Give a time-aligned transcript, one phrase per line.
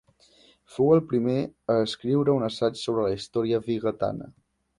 [0.77, 1.35] Fou el primer
[1.73, 4.33] a escriure un assaig sobre història vigatana.